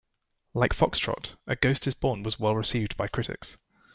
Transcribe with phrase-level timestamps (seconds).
[0.55, 3.59] Like "Foxtrot", "A Ghost Is Born" was well received by critics.